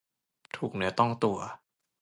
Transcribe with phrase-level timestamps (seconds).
[0.55, 1.37] ถูกเนื้อต้องตัว